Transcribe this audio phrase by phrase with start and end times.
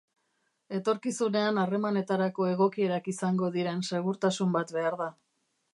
[0.77, 5.15] Etorkizunean harremanetarako egokierak izango diren segurtasun bat behar da.